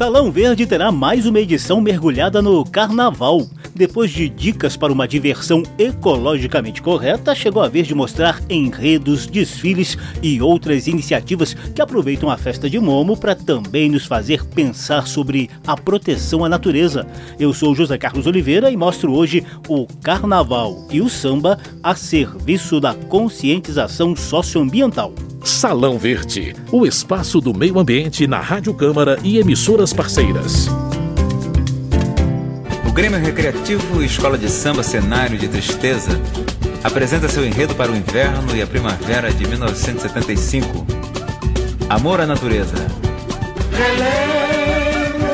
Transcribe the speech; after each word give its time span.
Salão 0.00 0.32
Verde 0.32 0.64
terá 0.64 0.90
mais 0.90 1.26
uma 1.26 1.40
edição 1.40 1.78
mergulhada 1.78 2.40
no 2.40 2.64
carnaval. 2.64 3.42
Depois 3.74 4.10
de 4.10 4.28
dicas 4.28 4.76
para 4.76 4.92
uma 4.92 5.06
diversão 5.06 5.62
ecologicamente 5.78 6.82
correta, 6.82 7.34
chegou 7.34 7.62
a 7.62 7.68
vez 7.68 7.86
de 7.86 7.94
mostrar 7.94 8.40
enredos, 8.48 9.26
desfiles 9.26 9.96
e 10.22 10.40
outras 10.42 10.86
iniciativas 10.86 11.54
que 11.54 11.80
aproveitam 11.80 12.28
a 12.28 12.36
festa 12.36 12.68
de 12.68 12.78
Momo 12.78 13.16
para 13.16 13.34
também 13.34 13.88
nos 13.88 14.06
fazer 14.06 14.44
pensar 14.44 15.06
sobre 15.06 15.48
a 15.66 15.76
proteção 15.76 16.44
à 16.44 16.48
natureza. 16.48 17.06
Eu 17.38 17.52
sou 17.52 17.74
José 17.74 17.96
Carlos 17.96 18.26
Oliveira 18.26 18.70
e 18.70 18.76
mostro 18.76 19.12
hoje 19.12 19.44
o 19.68 19.86
carnaval 20.02 20.86
e 20.90 21.00
o 21.00 21.08
samba 21.08 21.58
a 21.82 21.94
serviço 21.94 22.80
da 22.80 22.94
conscientização 22.94 24.16
socioambiental. 24.16 25.12
Salão 25.44 25.98
Verde, 25.98 26.54
o 26.70 26.86
espaço 26.86 27.40
do 27.40 27.56
meio 27.56 27.78
ambiente 27.78 28.26
na 28.26 28.40
Rádio 28.40 28.74
Câmara 28.74 29.18
e 29.22 29.38
emissoras 29.38 29.92
parceiras. 29.92 30.68
Grêmio 33.00 33.18
Recreativo 33.18 34.02
Escola 34.02 34.36
de 34.36 34.50
Samba 34.50 34.82
Cenário 34.82 35.38
de 35.38 35.48
Tristeza 35.48 36.20
apresenta 36.84 37.30
seu 37.30 37.42
enredo 37.42 37.74
para 37.74 37.90
o 37.90 37.96
inverno 37.96 38.54
e 38.54 38.60
a 38.60 38.66
primavera 38.66 39.32
de 39.32 39.48
1975. 39.48 40.86
Amor 41.88 42.20
à 42.20 42.26
natureza. 42.26 42.76
Relembro 43.72 45.32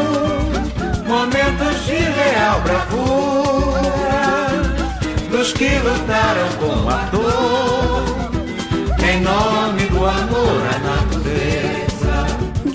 momentos 1.08 1.86
de 1.86 1.96
real 1.96 2.60
bravura 2.60 3.82
dos 5.28 5.52
que 5.52 5.68
lutaram 5.80 6.48
com 6.60 6.88
a 6.88 7.02
dor 7.10 7.25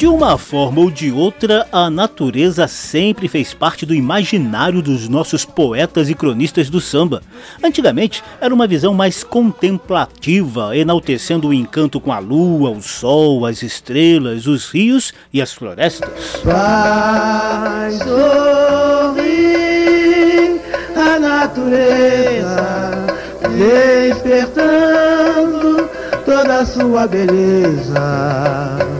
De 0.01 0.07
uma 0.07 0.35
forma 0.35 0.81
ou 0.81 0.89
de 0.89 1.11
outra, 1.11 1.67
a 1.71 1.87
natureza 1.87 2.67
sempre 2.67 3.27
fez 3.27 3.53
parte 3.53 3.85
do 3.85 3.93
imaginário 3.93 4.81
dos 4.81 5.07
nossos 5.07 5.45
poetas 5.45 6.09
e 6.09 6.15
cronistas 6.15 6.71
do 6.71 6.81
samba. 6.81 7.21
Antigamente, 7.63 8.23
era 8.41 8.51
uma 8.51 8.65
visão 8.65 8.95
mais 8.95 9.23
contemplativa, 9.23 10.75
enaltecendo 10.75 11.49
o 11.49 11.53
encanto 11.53 11.99
com 11.99 12.11
a 12.11 12.17
lua, 12.17 12.71
o 12.71 12.81
sol, 12.81 13.45
as 13.45 13.61
estrelas, 13.61 14.47
os 14.47 14.71
rios 14.71 15.13
e 15.31 15.39
as 15.39 15.53
florestas. 15.53 16.09
Vai 16.43 17.91
sorrir 17.91 19.21
a 20.95 21.19
natureza, 21.19 23.05
despertando 23.55 25.87
toda 26.25 26.61
a 26.61 26.65
sua 26.65 27.07
beleza. 27.07 28.90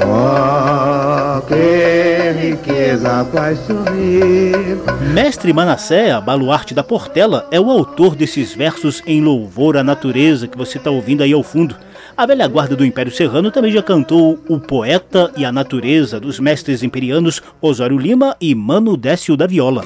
Oh, 0.00 1.40
que 1.42 2.30
riqueza 2.40 3.24
faz 3.32 3.58
sorrir. 3.60 4.78
Mestre 5.12 5.52
Manassé, 5.52 6.20
baluarte 6.20 6.72
da 6.72 6.84
Portela, 6.84 7.46
é 7.50 7.58
o 7.58 7.70
autor 7.70 8.14
desses 8.14 8.54
versos 8.54 9.02
em 9.06 9.20
louvor 9.20 9.76
à 9.76 9.82
natureza 9.82 10.46
que 10.46 10.56
você 10.56 10.78
está 10.78 10.90
ouvindo 10.90 11.22
aí 11.22 11.32
ao 11.32 11.42
fundo. 11.42 11.76
A 12.16 12.26
velha 12.26 12.46
guarda 12.46 12.76
do 12.76 12.84
Império 12.84 13.12
Serrano 13.12 13.50
também 13.50 13.72
já 13.72 13.82
cantou 13.82 14.38
O 14.48 14.58
Poeta 14.58 15.32
e 15.36 15.44
a 15.44 15.52
Natureza, 15.52 16.18
dos 16.18 16.38
mestres 16.40 16.82
imperianos 16.82 17.42
Osório 17.60 17.98
Lima 17.98 18.36
e 18.40 18.54
Mano 18.54 18.96
Décio 18.96 19.36
da 19.36 19.46
Viola. 19.46 19.82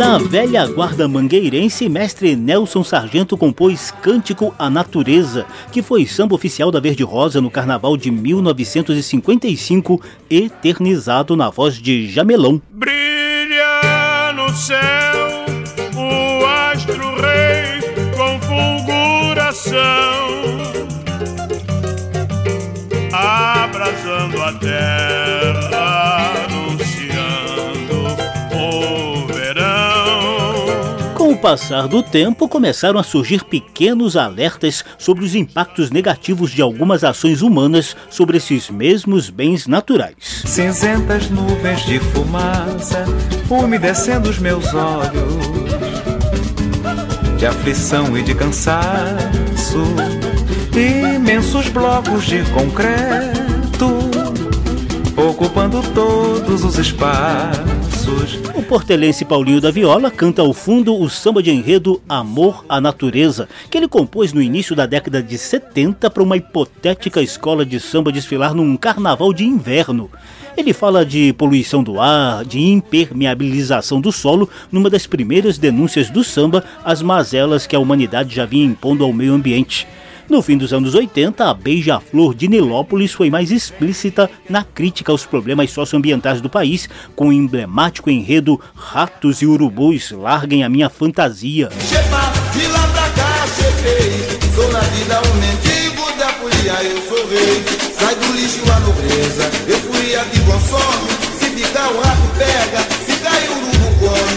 Na 0.00 0.16
velha 0.16 0.66
guarda 0.66 1.06
mangueirense, 1.06 1.86
mestre 1.86 2.34
Nelson 2.34 2.82
Sargento 2.82 3.36
compôs 3.36 3.90
Cântico 4.00 4.54
à 4.58 4.70
Natureza, 4.70 5.44
que 5.70 5.82
foi 5.82 6.06
samba 6.06 6.34
oficial 6.34 6.70
da 6.70 6.80
Verde 6.80 7.02
Rosa 7.02 7.38
no 7.38 7.50
carnaval 7.50 7.98
de 7.98 8.10
1955, 8.10 10.00
eternizado 10.30 11.36
na 11.36 11.50
voz 11.50 11.74
de 11.74 12.08
Jamelão. 12.08 12.62
Brilha 12.72 14.32
no 14.34 14.48
céu 14.56 14.99
passar 31.50 31.88
do 31.88 32.00
tempo, 32.00 32.48
começaram 32.48 33.00
a 33.00 33.02
surgir 33.02 33.42
pequenos 33.42 34.16
alertas 34.16 34.84
sobre 34.96 35.24
os 35.24 35.34
impactos 35.34 35.90
negativos 35.90 36.52
de 36.52 36.62
algumas 36.62 37.02
ações 37.02 37.42
humanas 37.42 37.96
sobre 38.08 38.36
esses 38.36 38.70
mesmos 38.70 39.30
bens 39.30 39.66
naturais. 39.66 40.14
Cinzentas 40.46 41.28
nuvens 41.28 41.84
de 41.84 41.98
fumaça 41.98 43.04
umedecendo 43.50 44.30
os 44.30 44.38
meus 44.38 44.64
olhos 44.72 45.50
de 47.36 47.46
aflição 47.46 48.16
e 48.16 48.22
de 48.22 48.32
cansaço. 48.36 49.82
Imensos 50.72 51.68
blocos 51.68 52.26
de 52.26 52.44
concreto 52.50 54.08
ocupando 55.16 55.82
todos 55.92 56.62
os 56.62 56.78
espaços. 56.78 57.89
O 58.54 58.62
portelense 58.62 59.24
Paulinho 59.24 59.60
da 59.60 59.70
Viola 59.70 60.10
canta 60.10 60.42
ao 60.42 60.52
fundo 60.52 60.98
o 60.98 61.08
samba 61.08 61.42
de 61.42 61.50
enredo 61.50 62.00
Amor 62.08 62.64
à 62.68 62.80
Natureza, 62.80 63.48
que 63.70 63.76
ele 63.76 63.88
compôs 63.88 64.32
no 64.32 64.40
início 64.40 64.74
da 64.74 64.86
década 64.86 65.22
de 65.22 65.36
70 65.36 66.10
para 66.10 66.22
uma 66.22 66.36
hipotética 66.36 67.20
escola 67.22 67.64
de 67.64 67.78
samba 67.78 68.12
desfilar 68.12 68.54
num 68.54 68.76
carnaval 68.76 69.32
de 69.32 69.44
inverno. 69.44 70.10
Ele 70.56 70.72
fala 70.72 71.04
de 71.04 71.32
poluição 71.34 71.82
do 71.82 72.00
ar, 72.00 72.44
de 72.44 72.60
impermeabilização 72.60 74.00
do 74.00 74.10
solo, 74.12 74.48
numa 74.70 74.90
das 74.90 75.06
primeiras 75.06 75.58
denúncias 75.58 76.10
do 76.10 76.24
samba 76.24 76.64
às 76.84 77.02
mazelas 77.02 77.66
que 77.66 77.76
a 77.76 77.80
humanidade 77.80 78.34
já 78.34 78.44
vinha 78.44 78.66
impondo 78.66 79.04
ao 79.04 79.12
meio 79.12 79.32
ambiente. 79.32 79.86
No 80.30 80.40
fim 80.42 80.56
dos 80.56 80.72
anos 80.72 80.94
80, 80.94 81.44
a 81.44 81.52
Beija-Flor 81.52 82.36
de 82.36 82.46
Nilópolis 82.46 83.12
foi 83.12 83.28
mais 83.28 83.50
explícita 83.50 84.30
na 84.48 84.62
crítica 84.62 85.10
aos 85.10 85.26
problemas 85.26 85.72
socioambientais 85.72 86.40
do 86.40 86.48
país, 86.48 86.88
com 87.16 87.30
o 87.30 87.32
emblemático 87.32 88.08
enredo 88.08 88.60
Ratos 88.72 89.42
e 89.42 89.46
Urubus 89.46 90.12
Larguem 90.12 90.62
a 90.62 90.68
Minha 90.68 90.88
Fantasia. 90.88 91.68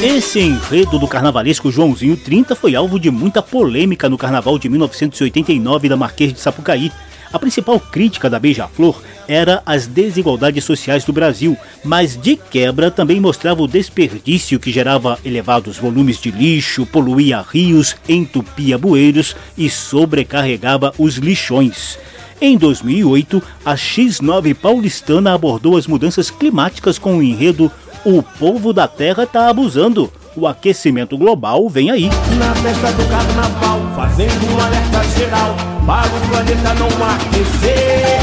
Esse 0.03 0.41
enredo 0.41 1.00
do 1.00 1.08
carnavalesco 1.08 1.72
Joãozinho 1.72 2.18
30 2.18 2.58
foi 2.58 2.75
alvo 2.75 3.00
de 3.00 3.09
muita 3.09 3.41
polêmica 3.41 4.09
no 4.09 4.18
carnaval 4.18 4.59
de 4.59 4.68
1989 4.68 5.88
da 5.88 5.96
Marquês 5.96 6.34
de 6.34 6.41
Sapucaí. 6.41 6.91
A 7.31 7.40
principal 7.40 7.80
crítica 7.80 8.30
da 8.30 8.38
Beija-Flor 8.38 9.02
era 9.30 9.63
as 9.66 9.88
desigualdades 9.88 10.66
sociais 10.66 11.06
do 11.06 11.13
Brasil, 11.13 11.56
mas 11.86 12.18
de 12.22 12.36
quebra 12.36 12.92
também 12.92 13.22
mostrava 13.22 13.62
o 13.62 13.68
desperdício 13.68 14.59
que 14.59 14.74
gerava 14.74 15.18
elevados 15.24 15.78
volumes 15.78 16.18
de 16.18 16.31
lixo, 16.31 16.86
poluía 16.86 17.40
rios, 17.42 17.96
entupia 18.08 18.78
bueiros 18.78 19.38
e 19.58 19.69
sobrecarregava 19.69 20.94
os 20.98 21.16
lixões. 21.16 21.98
Em 22.42 22.57
2008, 22.57 23.42
a 23.63 23.75
X9 23.75 24.54
paulistana 24.54 25.33
abordou 25.33 25.77
as 25.77 25.88
mudanças 25.88 26.30
climáticas 26.30 27.00
com 27.00 27.19
o 27.19 27.24
enredo 27.24 27.72
O 28.05 28.21
povo 28.21 28.73
da 28.73 28.85
Terra 28.85 29.23
está 29.23 29.47
abusando. 29.47 30.11
O 30.35 30.45
aquecimento 30.45 31.17
global 31.17 31.69
vem 31.69 31.89
aí. 31.89 32.09
Na 32.38 32.53
festa 32.55 32.91
do 32.91 33.07
carnaval, 33.07 33.79
fazendo 33.95 34.51
um 34.51 34.59
alerta 34.59 35.03
geral 35.17 35.55
para 35.85 36.07
o 36.07 36.19
planeta 36.27 36.73
não 36.73 36.88
aquecer. 36.88 38.19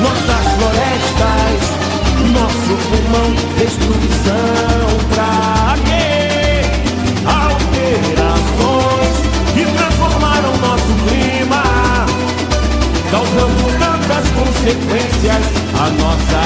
Nossas 0.00 0.46
florestas, 0.54 1.58
nosso 2.32 2.76
pulmão, 2.86 3.34
destruição 3.58 4.86
pra 5.12 5.74
quê? 5.86 6.62
Alterações 7.26 9.14
que 9.54 9.64
transformaram 9.76 10.56
nosso 10.58 10.92
clima, 11.08 11.62
causando 13.10 13.64
tantas 13.80 14.24
consequências 14.30 15.42
à 15.74 15.90
nossa. 15.90 16.36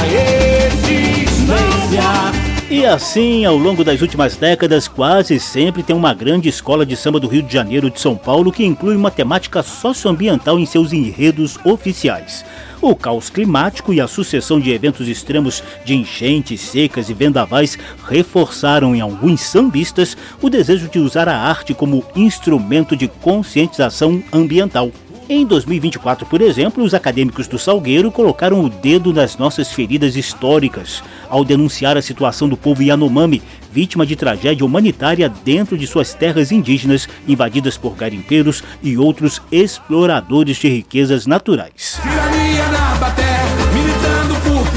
E 2.80 2.86
assim, 2.86 3.44
ao 3.44 3.58
longo 3.58 3.84
das 3.84 4.00
últimas 4.00 4.36
décadas, 4.36 4.88
quase 4.88 5.38
sempre 5.38 5.82
tem 5.82 5.94
uma 5.94 6.14
grande 6.14 6.48
escola 6.48 6.86
de 6.86 6.96
samba 6.96 7.20
do 7.20 7.28
Rio 7.28 7.42
de 7.42 7.52
Janeiro 7.52 7.90
de 7.90 8.00
São 8.00 8.16
Paulo 8.16 8.50
que 8.50 8.64
inclui 8.64 8.96
uma 8.96 9.10
temática 9.10 9.62
socioambiental 9.62 10.58
em 10.58 10.64
seus 10.64 10.90
enredos 10.90 11.58
oficiais. 11.62 12.42
O 12.80 12.96
caos 12.96 13.28
climático 13.28 13.92
e 13.92 14.00
a 14.00 14.08
sucessão 14.08 14.58
de 14.58 14.70
eventos 14.70 15.08
extremos 15.08 15.62
de 15.84 15.94
enchentes, 15.94 16.62
secas 16.62 17.10
e 17.10 17.12
vendavais 17.12 17.78
reforçaram 18.08 18.96
em 18.96 19.02
alguns 19.02 19.42
sambistas 19.42 20.16
o 20.40 20.48
desejo 20.48 20.88
de 20.88 20.98
usar 20.98 21.28
a 21.28 21.36
arte 21.36 21.74
como 21.74 22.02
instrumento 22.16 22.96
de 22.96 23.08
conscientização 23.08 24.22
ambiental. 24.32 24.90
Em 25.32 25.46
2024, 25.46 26.26
por 26.26 26.42
exemplo, 26.42 26.82
os 26.82 26.92
acadêmicos 26.92 27.46
do 27.46 27.56
Salgueiro 27.56 28.10
colocaram 28.10 28.64
o 28.64 28.68
dedo 28.68 29.12
nas 29.12 29.36
nossas 29.36 29.70
feridas 29.70 30.16
históricas 30.16 31.04
ao 31.28 31.44
denunciar 31.44 31.96
a 31.96 32.02
situação 32.02 32.48
do 32.48 32.56
povo 32.56 32.82
Yanomami, 32.82 33.40
vítima 33.70 34.04
de 34.04 34.16
tragédia 34.16 34.66
humanitária 34.66 35.32
dentro 35.44 35.78
de 35.78 35.86
suas 35.86 36.12
terras 36.14 36.50
indígenas 36.50 37.08
invadidas 37.28 37.78
por 37.78 37.94
garimpeiros 37.94 38.64
e 38.82 38.98
outros 38.98 39.40
exploradores 39.52 40.56
de 40.56 40.68
riquezas 40.68 41.28
naturais. 41.28 42.00
Tirania 42.02 42.68
na 42.70 42.96
baté, 42.96 43.38
militando 43.72 44.34
por 44.40 44.68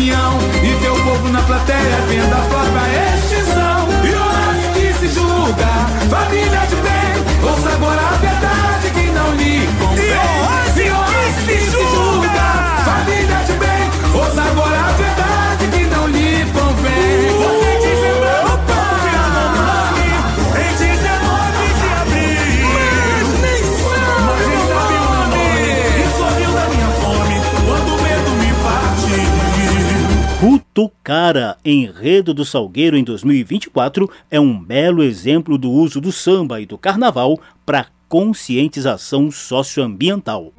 Tucara, 30.73 31.55
enredo 31.63 32.33
do 32.33 32.43
Salgueiro 32.43 32.97
em 32.97 33.03
2024, 33.03 34.09
é 34.29 34.39
um 34.39 34.59
belo 34.59 35.01
exemplo 35.01 35.57
do 35.57 35.71
uso 35.71 36.01
do 36.01 36.11
samba 36.11 36.59
e 36.59 36.65
do 36.65 36.77
carnaval 36.77 37.39
para 37.65 37.85
conscientização 38.09 39.31
socioambiental. 39.31 40.51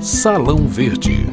Salão 0.00 0.68
Verde. 0.68 1.26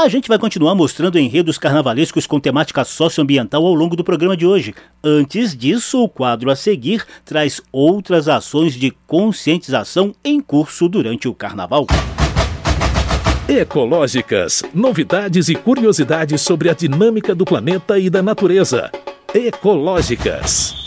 A 0.00 0.08
gente 0.08 0.28
vai 0.28 0.38
continuar 0.38 0.74
mostrando 0.74 1.18
enredos 1.18 1.58
carnavalescos 1.58 2.26
com 2.26 2.40
temática 2.40 2.82
socioambiental 2.84 3.64
ao 3.64 3.74
longo 3.74 3.94
do 3.94 4.02
programa 4.02 4.36
de 4.36 4.46
hoje. 4.46 4.74
Antes 5.04 5.54
disso, 5.54 6.02
o 6.02 6.08
quadro 6.08 6.50
a 6.50 6.56
seguir 6.56 7.06
traz 7.24 7.60
outras 7.70 8.26
ações 8.26 8.74
de 8.74 8.90
conscientização 9.06 10.12
em 10.24 10.40
curso 10.40 10.88
durante 10.88 11.28
o 11.28 11.34
carnaval. 11.34 11.86
Ecológicas. 13.50 14.62
Novidades 14.72 15.48
e 15.48 15.56
curiosidades 15.56 16.40
sobre 16.40 16.70
a 16.70 16.72
dinâmica 16.72 17.34
do 17.34 17.44
planeta 17.44 17.98
e 17.98 18.08
da 18.08 18.22
natureza. 18.22 18.92
Ecológicas. 19.34 20.79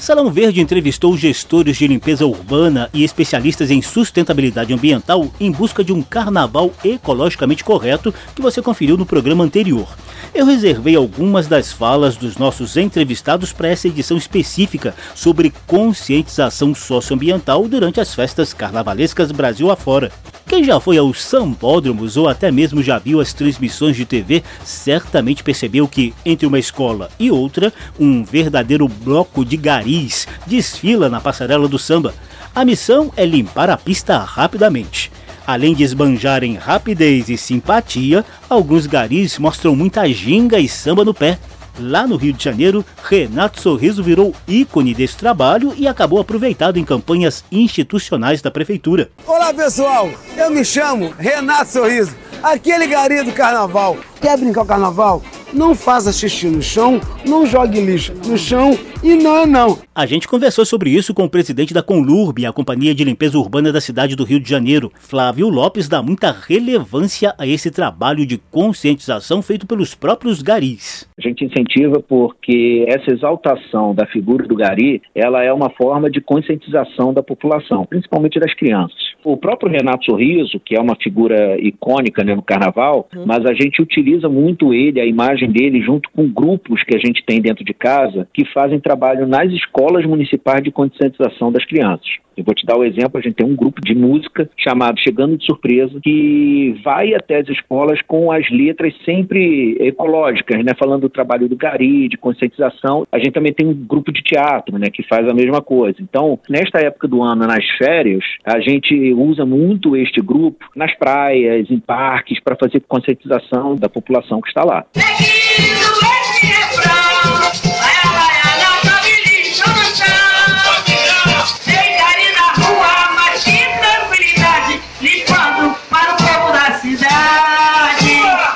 Salão 0.00 0.30
Verde 0.30 0.62
entrevistou 0.62 1.14
gestores 1.14 1.76
de 1.76 1.86
limpeza 1.86 2.24
urbana 2.24 2.88
e 2.90 3.04
especialistas 3.04 3.70
em 3.70 3.82
sustentabilidade 3.82 4.72
ambiental 4.72 5.30
em 5.38 5.52
busca 5.52 5.84
de 5.84 5.92
um 5.92 6.00
carnaval 6.00 6.72
ecologicamente 6.82 7.62
correto 7.62 8.12
que 8.34 8.40
você 8.40 8.62
conferiu 8.62 8.96
no 8.96 9.04
programa 9.04 9.44
anterior. 9.44 9.86
Eu 10.34 10.46
reservei 10.46 10.96
algumas 10.96 11.46
das 11.46 11.70
falas 11.70 12.16
dos 12.16 12.38
nossos 12.38 12.78
entrevistados 12.78 13.52
para 13.52 13.68
essa 13.68 13.88
edição 13.88 14.16
específica 14.16 14.94
sobre 15.14 15.52
conscientização 15.66 16.74
socioambiental 16.74 17.68
durante 17.68 18.00
as 18.00 18.14
festas 18.14 18.54
carnavalescas 18.54 19.30
Brasil 19.30 19.70
afora. 19.70 20.10
Quem 20.60 20.66
já 20.66 20.78
foi 20.78 20.98
aos 20.98 21.22
sambódromos 21.22 22.18
ou 22.18 22.28
até 22.28 22.50
mesmo 22.50 22.82
já 22.82 22.98
viu 22.98 23.18
as 23.18 23.32
transmissões 23.32 23.96
de 23.96 24.04
TV 24.04 24.42
certamente 24.62 25.42
percebeu 25.42 25.88
que, 25.88 26.12
entre 26.22 26.46
uma 26.46 26.58
escola 26.58 27.08
e 27.18 27.30
outra, 27.30 27.72
um 27.98 28.22
verdadeiro 28.22 28.86
bloco 28.86 29.42
de 29.42 29.56
garis 29.56 30.28
desfila 30.46 31.08
na 31.08 31.18
passarela 31.18 31.66
do 31.66 31.78
samba. 31.78 32.12
A 32.54 32.62
missão 32.62 33.10
é 33.16 33.24
limpar 33.24 33.70
a 33.70 33.76
pista 33.78 34.18
rapidamente. 34.18 35.10
Além 35.46 35.74
de 35.74 35.82
esbanjarem 35.82 36.56
rapidez 36.56 37.30
e 37.30 37.38
simpatia, 37.38 38.22
alguns 38.46 38.86
garis 38.86 39.38
mostram 39.38 39.74
muita 39.74 40.06
ginga 40.12 40.60
e 40.60 40.68
samba 40.68 41.06
no 41.06 41.14
pé. 41.14 41.38
Lá 41.78 42.06
no 42.06 42.16
Rio 42.16 42.32
de 42.32 42.42
Janeiro, 42.42 42.84
Renato 43.02 43.60
Sorriso 43.60 44.02
virou 44.02 44.34
ícone 44.46 44.94
desse 44.94 45.16
trabalho 45.16 45.72
e 45.76 45.86
acabou 45.86 46.20
aproveitado 46.20 46.78
em 46.78 46.84
campanhas 46.84 47.44
institucionais 47.50 48.42
da 48.42 48.50
prefeitura. 48.50 49.10
Olá 49.26 49.52
pessoal, 49.54 50.10
eu 50.36 50.50
me 50.50 50.64
chamo 50.64 51.14
Renato 51.18 51.70
Sorriso, 51.70 52.14
aquele 52.42 52.86
gari 52.86 53.22
do 53.22 53.32
carnaval. 53.32 53.96
Quer 54.20 54.36
brincar 54.38 54.62
o 54.62 54.66
carnaval? 54.66 55.22
Não 55.52 55.74
faça 55.74 56.12
xixi 56.12 56.46
no 56.46 56.62
chão, 56.62 57.00
não 57.26 57.44
jogue 57.44 57.80
lixo 57.80 58.12
no 58.26 58.38
chão 58.38 58.78
e 59.02 59.14
não 59.14 59.36
é 59.36 59.46
não. 59.46 59.78
A 59.92 60.06
gente 60.06 60.28
conversou 60.28 60.64
sobre 60.64 60.90
isso 60.90 61.12
com 61.12 61.24
o 61.24 61.30
presidente 61.30 61.74
da 61.74 61.82
Conlurb, 61.82 62.46
a 62.46 62.52
companhia 62.52 62.94
de 62.94 63.02
limpeza 63.02 63.36
urbana 63.36 63.72
da 63.72 63.80
cidade 63.80 64.14
do 64.14 64.22
Rio 64.22 64.38
de 64.38 64.48
Janeiro. 64.48 64.92
Flávio 64.94 65.48
Lopes 65.48 65.88
dá 65.88 66.00
muita 66.02 66.30
relevância 66.30 67.34
a 67.36 67.46
esse 67.46 67.70
trabalho 67.70 68.24
de 68.24 68.38
conscientização 68.38 69.42
feito 69.42 69.66
pelos 69.66 69.94
próprios 69.94 70.40
garis. 70.40 71.08
A 71.18 71.28
gente 71.28 71.44
incentiva 71.44 72.00
porque 72.00 72.86
essa 72.88 73.10
exaltação 73.10 73.92
da 73.94 74.06
figura 74.06 74.46
do 74.46 74.54
gari, 74.54 75.02
ela 75.14 75.42
é 75.42 75.52
uma 75.52 75.70
forma 75.70 76.08
de 76.08 76.20
conscientização 76.20 77.12
da 77.12 77.22
população, 77.22 77.84
principalmente 77.84 78.38
das 78.38 78.54
crianças. 78.54 79.09
O 79.24 79.36
próprio 79.36 79.70
Renato 79.70 80.04
Sorriso, 80.04 80.58
que 80.60 80.76
é 80.76 80.80
uma 80.80 80.96
figura 80.96 81.58
icônica 81.60 82.24
né, 82.24 82.34
no 82.34 82.42
carnaval, 82.42 83.08
uhum. 83.14 83.24
mas 83.26 83.44
a 83.44 83.52
gente 83.52 83.82
utiliza 83.82 84.28
muito 84.28 84.72
ele, 84.72 85.00
a 85.00 85.06
imagem 85.06 85.50
dele, 85.50 85.82
junto 85.82 86.08
com 86.10 86.28
grupos 86.28 86.82
que 86.82 86.96
a 86.96 86.98
gente 86.98 87.24
tem 87.24 87.40
dentro 87.40 87.64
de 87.64 87.74
casa, 87.74 88.26
que 88.32 88.44
fazem 88.46 88.80
trabalho 88.80 89.26
nas 89.26 89.50
escolas 89.52 90.04
municipais 90.06 90.62
de 90.62 90.70
conscientização 90.70 91.52
das 91.52 91.64
crianças. 91.64 92.08
Eu 92.40 92.44
vou 92.44 92.54
te 92.54 92.64
dar 92.64 92.76
o 92.76 92.80
um 92.80 92.84
exemplo, 92.84 93.18
a 93.18 93.20
gente 93.20 93.34
tem 93.34 93.46
um 93.46 93.54
grupo 93.54 93.82
de 93.82 93.94
música 93.94 94.48
chamado 94.56 94.98
Chegando 94.98 95.36
de 95.36 95.44
Surpresa, 95.44 96.00
que 96.02 96.74
vai 96.82 97.14
até 97.14 97.38
as 97.38 97.48
escolas 97.48 98.00
com 98.02 98.32
as 98.32 98.48
letras 98.50 98.94
sempre 99.04 99.76
ecológicas, 99.80 100.64
né? 100.64 100.72
Falando 100.78 101.02
do 101.02 101.08
trabalho 101.10 101.48
do 101.48 101.56
Gari, 101.56 102.08
de 102.08 102.16
conscientização. 102.16 103.06
A 103.12 103.18
gente 103.18 103.32
também 103.32 103.52
tem 103.52 103.66
um 103.66 103.74
grupo 103.74 104.10
de 104.10 104.22
teatro, 104.22 104.78
né? 104.78 104.86
Que 104.90 105.02
faz 105.02 105.28
a 105.28 105.34
mesma 105.34 105.60
coisa. 105.60 105.98
Então, 106.00 106.38
nesta 106.48 106.78
época 106.78 107.06
do 107.06 107.22
ano, 107.22 107.46
nas 107.46 107.66
férias, 107.76 108.24
a 108.44 108.58
gente 108.58 109.09
usa 109.12 109.44
muito 109.44 109.96
este 109.96 110.20
grupo 110.20 110.64
nas 110.74 110.94
praias, 110.96 111.70
em 111.70 111.78
parques, 111.78 112.40
para 112.40 112.56
fazer 112.56 112.80
conscientização 112.80 113.76
da 113.76 113.88
população 113.88 114.40
que 114.40 114.48
está 114.48 114.64
lá. 114.64 114.84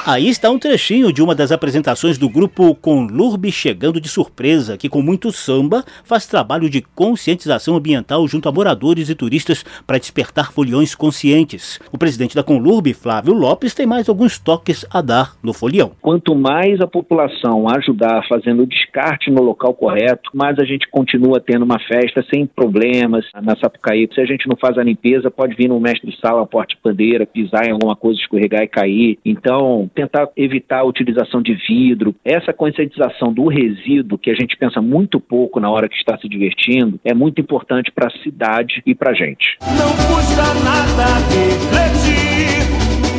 Aí 0.07 0.29
está 0.29 0.51
um 0.51 0.59
trechinho 0.59 1.11
de 1.11 1.23
uma 1.23 1.35
das 1.35 1.51
apresentações 1.51 2.19
do 2.19 2.29
grupo 2.29 2.75
Conlurb 2.75 3.51
chegando 3.51 3.99
de 3.99 4.07
surpresa, 4.07 4.77
que 4.77 4.87
com 4.87 5.01
muito 5.01 5.33
samba 5.33 5.83
faz 6.05 6.27
trabalho 6.27 6.69
de 6.69 6.83
conscientização 6.83 7.75
ambiental 7.75 8.29
junto 8.29 8.47
a 8.47 8.53
moradores 8.53 9.09
e 9.09 9.15
turistas 9.15 9.65
para 9.87 9.97
despertar 9.97 10.53
foliões 10.53 10.95
conscientes. 10.95 11.81
O 11.91 11.97
presidente 11.97 12.37
da 12.37 12.43
Conlurb, 12.43 12.93
Flávio 12.93 13.33
Lopes, 13.33 13.73
tem 13.73 13.87
mais 13.87 14.07
alguns 14.07 14.39
toques 14.39 14.85
a 14.91 15.01
dar 15.01 15.37
no 15.43 15.55
folião. 15.55 15.93
Quanto 16.03 16.35
mais 16.35 16.83
a 16.83 16.87
população 16.87 17.67
ajudar 17.71 18.27
fazendo 18.29 18.65
o 18.65 18.67
descarte 18.67 19.31
no 19.31 19.43
local 19.43 19.73
correto, 19.73 20.29
mais 20.35 20.59
a 20.59 20.67
gente 20.67 20.87
continua 20.91 21.41
tendo 21.41 21.65
uma 21.65 21.79
festa 21.79 22.23
sem 22.29 22.47
problemas 22.47 23.25
na 23.43 23.57
Sapucaí. 23.57 24.07
Se 24.15 24.21
a 24.21 24.27
gente 24.27 24.47
não 24.51 24.57
faz 24.61 24.77
a 24.77 24.83
limpeza, 24.83 25.31
pode 25.31 25.55
vir 25.55 25.73
um 25.73 25.81
mestre 25.81 26.11
de 26.11 26.21
sala, 26.21 26.47
porte 26.47 26.77
bandeira, 26.85 27.25
pisar 27.25 27.67
em 27.67 27.73
alguma 27.73 27.97
coisa, 27.97 28.21
escorregar 28.21 28.63
e 28.65 28.69
cair. 28.69 29.19
Então, 29.25 29.89
tentar 29.95 30.29
evitar 30.37 30.81
a 30.81 30.85
utilização 30.85 31.41
de 31.41 31.55
vidro. 31.55 32.15
Essa 32.25 32.53
conscientização 32.53 33.33
do 33.33 33.47
resíduo, 33.47 34.19
que 34.19 34.31
a 34.31 34.35
gente 34.35 34.57
pensa 34.57 34.83
muito 34.83 35.21
pouco 35.21 35.61
na 35.61 35.71
hora 35.71 35.89
que 35.89 35.97
está 35.97 36.19
se 36.19 36.29
divertindo, 36.29 36.99
é 37.05 37.15
muito 37.15 37.41
importante 37.41 37.91
para 37.93 38.09
a 38.09 38.23
cidade 38.23 38.83
e 38.85 38.95
para 38.95 39.13
a 39.13 39.15
gente. 39.15 39.57
Não 39.63 39.91
custa 40.09 40.43
nada 40.65 41.07
refletir 41.31 42.65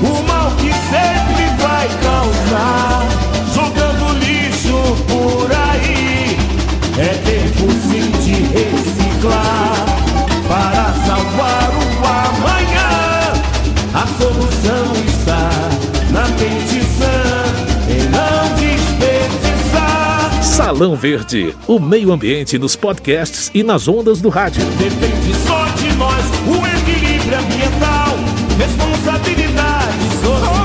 o 0.04 0.28
mal 0.28 0.52
que 0.58 0.72
sempre 0.74 1.46
vai 1.62 1.88
causar, 2.04 3.06
jogando 3.54 4.20
lixo 4.20 4.78
por 5.08 5.50
aí. 5.52 6.36
É 6.98 7.14
tempo 7.24 7.72
sim 7.72 8.12
de 8.24 8.36
reciclar 8.54 9.65
Salão 20.76 20.94
Verde, 20.94 21.56
o 21.70 21.80
meio 21.80 22.12
ambiente 22.12 22.60
nos 22.60 22.76
podcasts 22.76 23.50
e 23.54 23.64
nas 23.64 23.88
ondas 23.88 24.20
do 24.20 24.28
rádio. 24.28 24.62
Depende 24.78 25.34
só 25.48 25.64
de 25.68 25.94
nós 25.94 26.26
o 26.46 26.68
equilíbrio 26.68 27.40
ambiental, 27.40 28.18
responsabilidade 28.58 30.04
social. 30.22 30.65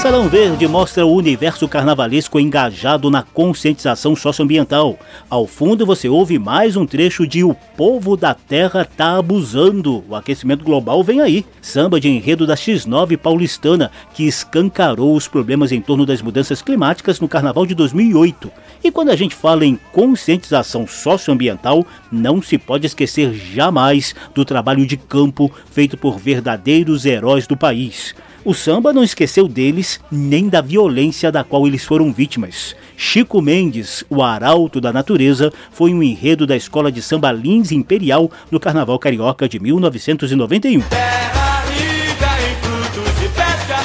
Salão 0.00 0.28
Verde 0.28 0.64
mostra 0.68 1.04
o 1.04 1.12
universo 1.12 1.66
carnavalesco 1.66 2.38
engajado 2.38 3.10
na 3.10 3.24
conscientização 3.24 4.14
socioambiental. 4.14 4.96
Ao 5.28 5.44
fundo 5.44 5.84
você 5.84 6.08
ouve 6.08 6.38
mais 6.38 6.76
um 6.76 6.86
trecho 6.86 7.26
de 7.26 7.42
O 7.42 7.52
Povo 7.76 8.16
da 8.16 8.32
Terra 8.32 8.84
tá 8.84 9.18
abusando. 9.18 10.04
O 10.08 10.14
aquecimento 10.14 10.64
global 10.64 11.02
vem 11.02 11.20
aí. 11.20 11.44
Samba 11.60 11.98
de 11.98 12.08
enredo 12.08 12.46
da 12.46 12.54
X9 12.54 13.16
paulistana, 13.16 13.90
que 14.14 14.22
escancarou 14.22 15.16
os 15.16 15.26
problemas 15.26 15.72
em 15.72 15.80
torno 15.80 16.06
das 16.06 16.22
mudanças 16.22 16.62
climáticas 16.62 17.18
no 17.18 17.26
carnaval 17.26 17.66
de 17.66 17.74
2008. 17.74 18.52
E 18.84 18.92
quando 18.92 19.10
a 19.10 19.16
gente 19.16 19.34
fala 19.34 19.66
em 19.66 19.78
conscientização 19.92 20.86
socioambiental, 20.86 21.84
não 22.10 22.40
se 22.40 22.56
pode 22.56 22.86
esquecer 22.86 23.34
jamais 23.34 24.14
do 24.32 24.44
trabalho 24.44 24.86
de 24.86 24.96
campo 24.96 25.50
feito 25.72 25.96
por 25.96 26.18
verdadeiros 26.18 27.04
heróis 27.04 27.48
do 27.48 27.56
país. 27.56 28.14
O 28.44 28.54
samba 28.54 28.92
não 28.92 29.02
esqueceu 29.02 29.48
deles 29.48 30.00
nem 30.10 30.48
da 30.48 30.60
violência 30.60 31.30
da 31.30 31.42
qual 31.42 31.66
eles 31.66 31.84
foram 31.84 32.12
vítimas. 32.12 32.76
Chico 32.96 33.42
Mendes, 33.42 34.04
o 34.08 34.22
arauto 34.22 34.80
da 34.80 34.92
natureza, 34.92 35.52
foi 35.70 35.92
um 35.92 36.02
enredo 36.02 36.46
da 36.46 36.56
escola 36.56 36.90
de 36.90 37.02
samba 37.02 37.32
Lins 37.32 37.72
Imperial 37.72 38.30
no 38.50 38.60
Carnaval 38.60 38.98
Carioca 38.98 39.48
de 39.48 39.58
1991. 39.58 40.80
Terra 40.82 41.64
rica 41.66 42.28
em 42.42 42.54
frutos 42.62 43.18
pesca, 43.34 43.78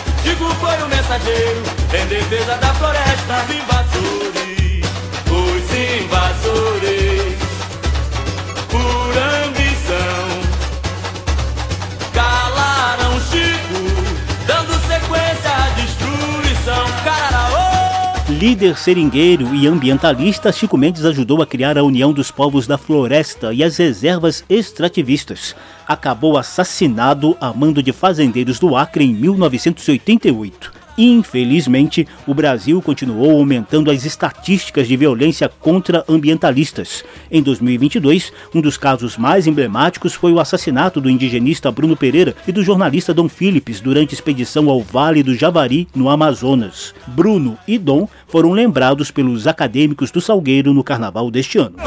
foi 0.59 0.83
o 0.83 0.87
mensageiro 0.87 1.61
em 1.93 2.07
defesa 2.07 2.55
da 2.57 2.73
floresta. 2.75 3.45
Invasores, 3.53 4.42
Líder 18.43 18.75
seringueiro 18.77 19.55
e 19.55 19.65
ambientalista, 19.67 20.51
Chico 20.51 20.77
Mendes 20.77 21.05
ajudou 21.05 21.41
a 21.41 21.47
criar 21.47 21.77
a 21.77 21.83
União 21.83 22.11
dos 22.11 22.29
Povos 22.29 22.67
da 22.67 22.77
Floresta 22.77 23.53
e 23.53 23.63
as 23.63 23.77
reservas 23.77 24.43
extrativistas. 24.49 25.55
Acabou 25.87 26.37
assassinado 26.37 27.37
a 27.39 27.53
mando 27.53 27.81
de 27.81 27.93
fazendeiros 27.93 28.59
do 28.59 28.75
Acre 28.75 29.05
em 29.05 29.13
1988. 29.13 30.72
Infelizmente, 30.97 32.07
o 32.27 32.33
Brasil 32.33 32.81
continuou 32.81 33.31
aumentando 33.31 33.89
as 33.89 34.05
estatísticas 34.05 34.87
de 34.87 34.95
violência 34.95 35.49
contra 35.49 36.03
ambientalistas. 36.07 37.03
Em 37.31 37.41
2022, 37.41 38.31
um 38.53 38.61
dos 38.61 38.77
casos 38.77 39.17
mais 39.17 39.47
emblemáticos 39.47 40.13
foi 40.13 40.31
o 40.31 40.39
assassinato 40.39 41.01
do 41.01 41.09
indigenista 41.09 41.71
Bruno 41.71 41.97
Pereira 41.97 42.35
e 42.47 42.51
do 42.51 42.63
jornalista 42.63 43.13
Dom 43.13 43.27
Phillips 43.27 43.79
durante 43.79 44.13
expedição 44.13 44.69
ao 44.69 44.81
Vale 44.81 45.23
do 45.23 45.35
Javari, 45.35 45.87
no 45.95 46.09
Amazonas. 46.09 46.93
Bruno 47.07 47.57
e 47.67 47.77
Dom 47.77 48.07
foram 48.27 48.51
lembrados 48.51 49.11
pelos 49.11 49.47
acadêmicos 49.47 50.11
do 50.11 50.21
Salgueiro 50.21 50.73
no 50.73 50.83
carnaval 50.83 51.31
deste 51.31 51.57
ano. 51.57 51.77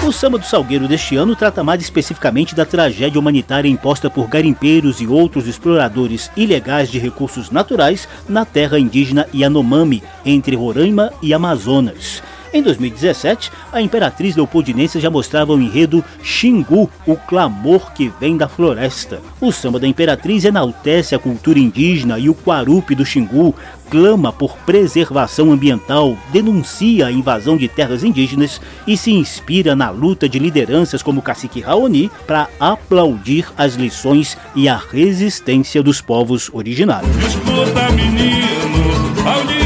E 0.01 0.05
O 0.05 0.11
Samba 0.11 0.37
do 0.39 0.45
Salgueiro 0.45 0.87
deste 0.87 1.15
ano 1.15 1.35
trata 1.35 1.63
mais 1.63 1.81
especificamente 1.81 2.55
da 2.55 2.65
tragédia 2.65 3.19
humanitária 3.19 3.69
imposta 3.69 4.09
por 4.09 4.27
garimpeiros 4.27 4.99
e 5.01 5.07
outros 5.07 5.47
exploradores 5.47 6.31
ilegais 6.35 6.89
de 6.89 6.97
recursos 6.97 7.51
naturais 7.51 8.07
na 8.27 8.43
terra 8.43 8.79
indígena 8.79 9.27
Yanomami, 9.33 10.03
entre 10.25 10.55
Roraima 10.55 11.11
e 11.21 11.33
Amazonas. 11.33 12.23
Em 12.53 12.63
2017, 12.63 13.51
a 13.71 13.81
Imperatriz 13.81 14.35
Leopoldinense 14.35 14.99
já 14.99 15.09
mostrava 15.09 15.53
o 15.53 15.61
enredo 15.61 16.03
Xingu, 16.23 16.89
o 17.05 17.15
clamor 17.15 17.93
que 17.93 18.11
vem 18.19 18.37
da 18.37 18.47
floresta. 18.47 19.21
O 19.39 19.51
samba 19.51 19.79
da 19.79 19.87
Imperatriz 19.87 20.45
enaltece 20.45 21.13
a 21.13 21.19
cultura 21.19 21.59
indígena 21.59 22.17
e 22.17 22.29
o 22.29 22.35
Quarupi 22.35 22.95
do 22.95 23.05
Xingu 23.05 23.53
clama 23.89 24.31
por 24.31 24.55
preservação 24.59 25.51
ambiental, 25.51 26.15
denuncia 26.31 27.07
a 27.07 27.11
invasão 27.11 27.57
de 27.57 27.67
terras 27.67 28.03
indígenas 28.03 28.61
e 28.85 28.95
se 28.95 29.11
inspira 29.11 29.75
na 29.75 29.89
luta 29.89 30.29
de 30.29 30.37
lideranças 30.37 31.01
como 31.01 31.19
o 31.19 31.23
cacique 31.23 31.59
Raoni 31.59 32.11
para 32.27 32.47
aplaudir 32.59 33.47
as 33.57 33.75
lições 33.75 34.37
e 34.55 34.69
a 34.69 34.77
resistência 34.77 35.81
dos 35.81 36.01
povos 36.01 36.49
originários. 36.53 37.15
Escuta, 37.17 37.89
menino, 37.91 39.58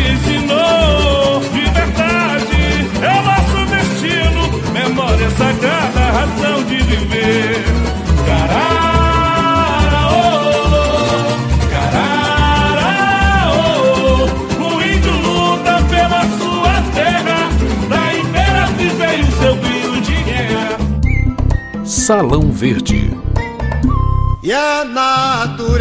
Salão 22.03 22.51
Verde. 22.51 23.12
E 24.43 24.51
a 24.51 24.83
natureza, 24.83 25.79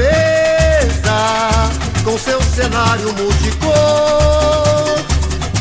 com 2.05 2.17
seu 2.17 2.41
cenário 2.43 3.13
multicor, 3.15 3.73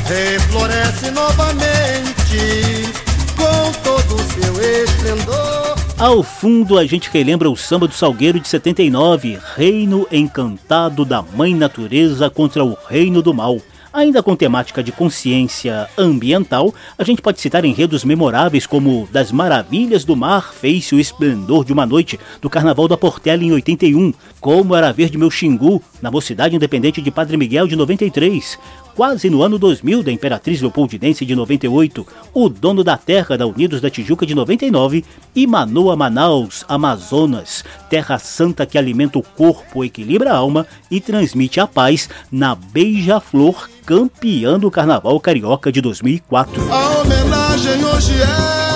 refloresce 0.05 1.09
novamente 1.09 2.91
com 3.35 3.71
todo 3.81 4.13
o 4.13 4.19
seu 4.19 4.83
esplendor. 4.83 5.75
Ao 5.97 6.21
fundo, 6.21 6.77
a 6.77 6.85
gente 6.85 7.09
relembra 7.11 7.49
o 7.49 7.57
samba 7.57 7.87
do 7.87 7.95
Salgueiro 7.95 8.39
de 8.39 8.47
79, 8.47 9.39
Reino 9.55 10.07
Encantado 10.11 11.03
da 11.03 11.23
Mãe 11.23 11.55
Natureza 11.55 12.29
contra 12.29 12.63
o 12.63 12.77
Reino 12.87 13.23
do 13.23 13.33
Mal. 13.33 13.59
Ainda 13.93 14.23
com 14.23 14.37
temática 14.37 14.81
de 14.81 14.89
consciência 14.89 15.89
ambiental, 15.97 16.73
a 16.97 17.03
gente 17.03 17.21
pode 17.21 17.41
citar 17.41 17.65
enredos 17.65 18.05
memoráveis 18.05 18.65
como 18.65 19.05
Das 19.11 19.33
Maravilhas 19.33 20.05
do 20.05 20.15
Mar, 20.15 20.53
Fez-se 20.53 20.95
o 20.95 20.99
Esplendor 20.99 21.65
de 21.65 21.73
uma 21.73 21.85
Noite, 21.85 22.17
do 22.41 22.49
Carnaval 22.49 22.87
da 22.87 22.95
Portela 22.95 23.43
em 23.43 23.51
81, 23.51 24.13
Como 24.39 24.75
Era 24.77 24.93
Verde 24.93 25.17
Meu 25.17 25.29
Xingu, 25.29 25.83
na 26.01 26.09
Mocidade 26.09 26.55
Independente 26.55 27.01
de 27.01 27.11
Padre 27.11 27.35
Miguel 27.35 27.67
de 27.67 27.75
93, 27.75 28.57
quase 28.95 29.29
no 29.29 29.43
ano 29.43 29.57
2000 29.57 30.03
da 30.03 30.11
Imperatriz 30.11 30.61
Leopoldinense 30.61 31.25
de 31.25 31.35
98, 31.35 32.05
O 32.33 32.49
Dono 32.49 32.83
da 32.83 32.97
Terra 32.97 33.37
da 33.37 33.45
Unidos 33.45 33.81
da 33.81 33.89
Tijuca 33.89 34.25
de 34.25 34.35
99 34.35 35.03
e 35.35 35.47
Manoa 35.47 35.95
Manaus, 35.95 36.65
Amazonas, 36.67 37.63
terra 37.89 38.19
santa 38.19 38.65
que 38.65 38.77
alimenta 38.77 39.17
o 39.19 39.23
corpo, 39.23 39.83
equilibra 39.83 40.31
a 40.31 40.37
alma 40.37 40.65
e 40.89 40.99
transmite 40.99 41.59
a 41.59 41.67
paz 41.67 42.09
na 42.31 42.55
Beija-Flor, 42.55 43.69
campeã 43.85 44.59
do 44.59 44.69
Carnaval 44.69 45.19
Carioca 45.19 45.71
de 45.71 45.81
2004. 45.81 46.71
A 46.71 47.01
homenagem 47.01 47.83
hoje 47.85 48.13
é 48.21 48.71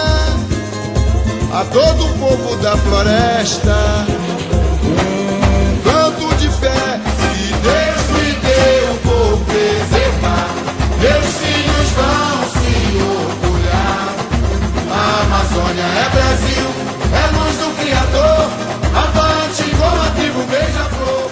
a 1.55 1.63
todo 1.63 2.05
o 2.05 2.19
povo 2.19 2.55
da 2.57 2.75
floresta. 2.75 4.24
Amazônia 15.55 15.83
é 15.83 16.09
Brasil, 16.09 16.54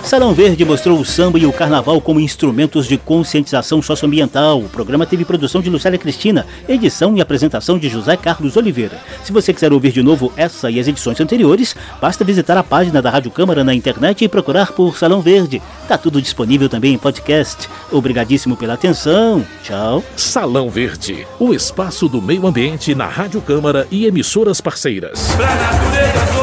Salão 0.03 0.33
Verde 0.33 0.65
mostrou 0.65 0.99
o 0.99 1.05
samba 1.05 1.39
e 1.39 1.45
o 1.45 1.53
carnaval 1.53 1.99
como 2.01 2.19
instrumentos 2.19 2.87
de 2.87 2.97
conscientização 2.97 3.81
socioambiental. 3.81 4.59
O 4.59 4.67
programa 4.69 5.05
teve 5.05 5.23
produção 5.23 5.61
de 5.61 5.69
Lucélia 5.69 5.97
Cristina, 5.97 6.45
edição 6.67 7.15
e 7.15 7.21
apresentação 7.21 7.79
de 7.79 7.87
José 7.87 8.17
Carlos 8.17 8.57
Oliveira. 8.57 8.99
Se 9.23 9.31
você 9.31 9.53
quiser 9.53 9.71
ouvir 9.71 9.93
de 9.93 10.03
novo 10.03 10.31
essa 10.35 10.69
e 10.69 10.79
as 10.79 10.87
edições 10.87 11.19
anteriores, 11.21 11.73
basta 12.01 12.25
visitar 12.25 12.57
a 12.57 12.63
página 12.63 13.01
da 13.01 13.09
Rádio 13.09 13.31
Câmara 13.31 13.63
na 13.63 13.73
internet 13.73 14.23
e 14.23 14.27
procurar 14.27 14.73
por 14.73 14.97
Salão 14.97 15.21
Verde. 15.21 15.61
Tá 15.87 15.97
tudo 15.97 16.21
disponível 16.21 16.67
também 16.67 16.93
em 16.93 16.97
podcast. 16.97 17.69
Obrigadíssimo 17.89 18.57
pela 18.57 18.73
atenção. 18.73 19.43
Tchau. 19.63 20.03
Salão 20.17 20.69
Verde, 20.69 21.25
o 21.39 21.53
espaço 21.53 22.09
do 22.09 22.21
meio 22.21 22.45
ambiente 22.45 22.93
na 22.93 23.07
Rádio 23.07 23.41
Câmara 23.41 23.87
e 23.89 24.05
emissoras 24.05 24.59
parceiras. 24.59 25.29
Pra 25.37 25.55
natureza 25.55 26.42